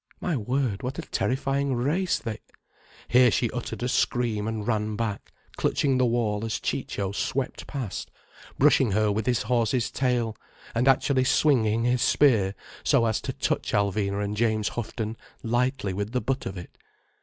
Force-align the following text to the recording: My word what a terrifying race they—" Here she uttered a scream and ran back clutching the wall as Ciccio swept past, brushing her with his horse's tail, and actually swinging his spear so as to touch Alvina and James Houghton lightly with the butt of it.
My 0.19 0.35
word 0.35 0.81
what 0.81 0.97
a 0.97 1.03
terrifying 1.03 1.75
race 1.75 2.17
they—" 2.17 2.39
Here 3.07 3.29
she 3.29 3.51
uttered 3.51 3.83
a 3.83 3.87
scream 3.87 4.47
and 4.47 4.65
ran 4.65 4.95
back 4.95 5.31
clutching 5.57 5.99
the 5.99 6.07
wall 6.07 6.43
as 6.43 6.59
Ciccio 6.59 7.11
swept 7.11 7.67
past, 7.67 8.09
brushing 8.57 8.93
her 8.93 9.11
with 9.11 9.27
his 9.27 9.43
horse's 9.43 9.91
tail, 9.91 10.35
and 10.73 10.87
actually 10.87 11.23
swinging 11.25 11.83
his 11.83 12.01
spear 12.01 12.55
so 12.83 13.05
as 13.05 13.21
to 13.21 13.31
touch 13.31 13.73
Alvina 13.73 14.23
and 14.23 14.35
James 14.35 14.69
Houghton 14.69 15.17
lightly 15.43 15.93
with 15.93 16.13
the 16.13 16.21
butt 16.21 16.47
of 16.47 16.57
it. 16.57 16.79